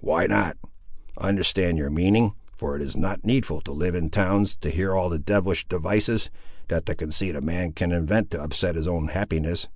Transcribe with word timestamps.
"Why 0.00 0.26
not? 0.26 0.58
I 1.16 1.28
understand 1.30 1.78
your 1.78 1.88
meaning; 1.88 2.34
for 2.54 2.76
it 2.76 2.82
is 2.82 2.98
not 2.98 3.24
needful 3.24 3.62
to 3.62 3.72
live 3.72 3.94
in 3.94 4.10
towns 4.10 4.54
to 4.56 4.68
hear 4.68 4.94
all 4.94 5.08
the 5.08 5.18
devilish 5.18 5.66
devices, 5.66 6.28
that 6.68 6.84
the 6.84 6.94
conceit 6.94 7.34
of 7.34 7.44
man 7.44 7.72
can 7.72 7.90
invent 7.90 8.30
to 8.32 8.42
upset 8.42 8.74
his 8.74 8.86
own 8.86 9.08
happiness. 9.08 9.68